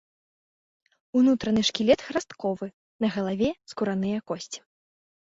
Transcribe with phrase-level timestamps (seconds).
[1.17, 2.67] Унутраны шкілет храстковы,
[3.05, 4.59] на галаве скураныя косці.